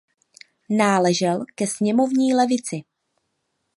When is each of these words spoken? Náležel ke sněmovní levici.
Náležel 0.69 1.45
ke 1.55 1.67
sněmovní 1.67 2.33
levici. 2.35 2.83